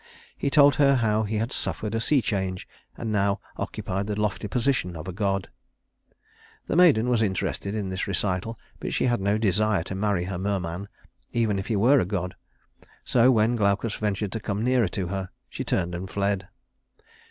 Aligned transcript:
He 0.35 0.49
told 0.49 0.77
her 0.77 0.95
how 0.95 1.21
he 1.25 1.35
had 1.35 1.51
suffered 1.53 1.93
a 1.93 2.01
sea 2.01 2.23
change, 2.23 2.67
and 2.97 3.11
now 3.11 3.39
occupied 3.57 4.07
the 4.07 4.19
lofty 4.19 4.47
position 4.47 4.95
of 4.95 5.07
a 5.07 5.13
god. 5.13 5.51
The 6.65 6.75
maiden 6.75 7.07
was 7.07 7.21
interested 7.21 7.75
in 7.75 7.89
this 7.89 8.07
recital, 8.07 8.57
but 8.79 8.95
she 8.95 9.03
had 9.05 9.21
no 9.21 9.37
desire 9.37 9.83
to 9.83 9.93
marry 9.93 10.23
a 10.25 10.39
merman, 10.39 10.87
even 11.33 11.59
if 11.59 11.67
he 11.67 11.75
were 11.75 11.99
a 11.99 12.05
god; 12.05 12.35
so 13.03 13.29
when 13.29 13.55
Glaucus 13.55 13.93
ventured 13.93 14.31
to 14.31 14.39
come 14.39 14.63
nearer 14.63 14.87
to 14.87 15.09
her, 15.09 15.29
she 15.47 15.63
turned 15.63 15.93
and 15.93 16.09
fled. 16.09 16.47